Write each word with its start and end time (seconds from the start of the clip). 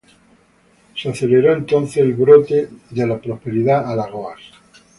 Se 0.95 1.09
aceleró 1.11 1.53
entonces 1.53 1.97
el 1.97 2.15
brote 2.15 2.67
de 2.89 3.05
la 3.05 3.19
prosperidad 3.19 3.85
Alagoas. 3.87 4.39